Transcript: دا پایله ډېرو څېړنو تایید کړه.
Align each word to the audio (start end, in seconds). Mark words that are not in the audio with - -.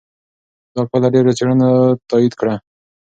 دا 0.73 0.81
پایله 0.89 1.07
ډېرو 1.13 1.35
څېړنو 1.37 1.69
تایید 2.09 2.33
کړه. 2.39 2.53